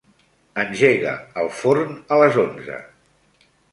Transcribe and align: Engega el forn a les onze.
Engega 0.61 1.11
el 1.41 1.49
forn 1.59 1.91
a 2.17 2.17
les 2.23 2.41
onze. 2.47 2.79